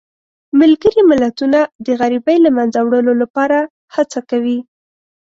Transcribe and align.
ملګري 0.59 1.01
ملتونه 1.11 1.59
د 1.85 1.87
غریبۍ 1.99 2.37
د 2.39 2.43
له 2.45 2.49
منځه 2.57 2.79
وړلو 2.81 3.13
لپاره 3.21 3.57
هڅه 3.95 4.19
کوي. 4.29 4.59